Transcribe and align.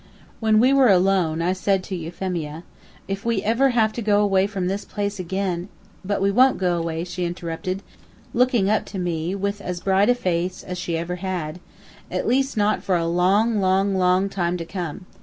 When 0.39 0.59
we 0.59 0.73
were 0.73 0.87
alone, 0.89 1.43
I 1.43 1.53
said 1.53 1.83
to 1.83 1.95
Euphemia: 1.95 2.63
"If 3.07 3.23
we 3.23 3.43
ever 3.43 3.69
have 3.69 3.93
to 3.93 4.01
go 4.01 4.21
away 4.21 4.47
from 4.47 4.65
this 4.65 4.83
place 4.83 5.19
again" 5.19 5.69
"But 6.03 6.23
we 6.23 6.31
wont 6.31 6.57
go 6.57 6.75
away," 6.79 7.03
she 7.03 7.23
interrupted, 7.23 7.83
looking 8.33 8.67
up 8.67 8.85
to 8.85 8.97
me 8.97 9.35
with 9.35 9.61
as 9.61 9.79
bright 9.79 10.09
a 10.09 10.15
face 10.15 10.63
as 10.63 10.79
she 10.79 10.97
ever 10.97 11.17
had, 11.17 11.59
"at 12.09 12.27
least 12.27 12.57
not 12.57 12.81
for 12.81 12.95
a 12.97 13.05
long, 13.05 13.59
long, 13.61 13.93
long 13.95 14.27
time 14.27 14.57
to 14.57 14.65
come. 14.65 15.05